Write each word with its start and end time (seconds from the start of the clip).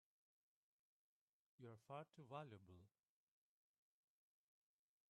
You're 1.59 1.77
far 1.87 2.05
too 2.15 2.23
valuable! 2.27 2.87